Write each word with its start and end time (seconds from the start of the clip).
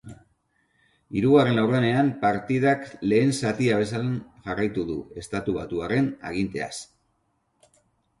Hirugarren 1.17 1.57
laurdenean, 1.57 2.07
partidak 2.23 2.87
lehen 3.11 3.33
zatian 3.35 3.81
bezala 3.83 4.15
jarraitu 4.47 4.87
du, 4.89 4.95
estatubatuarren 5.23 6.09
aginteaz. 6.31 6.73